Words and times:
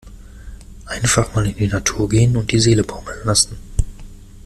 Einfach 0.87 1.35
mal 1.35 1.45
in 1.45 1.55
die 1.57 1.67
Natur 1.67 2.09
gehen 2.09 2.35
und 2.35 2.51
die 2.51 2.59
Seele 2.59 2.83
baumeln 2.83 3.19
lassen! 3.23 3.55